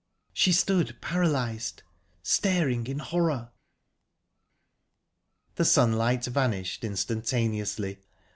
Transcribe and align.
she 0.33 0.51
stood 0.51 0.99
paralysed, 0.99 1.83
staring 2.23 2.87
in 2.87 2.97
horror... 2.97 3.51
The 5.57 5.65
sunlight 5.65 6.25
vanished 6.25 6.83
instantaneously. 6.83 7.99